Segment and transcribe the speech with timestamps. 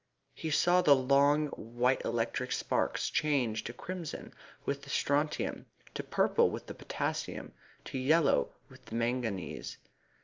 [0.33, 4.33] He saw the long white electric sparks change to crimson
[4.65, 7.53] with the strontium, to purple with the potassium,
[7.85, 9.77] to yellow with the manganese.